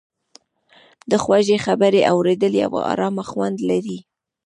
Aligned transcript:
د 1.09 1.11
خوږې 1.23 1.57
خبرې 1.65 2.01
اورېدل 2.13 2.53
یو 2.63 2.73
ارامه 2.91 3.23
خوند 3.29 3.57
لري. 3.69 3.97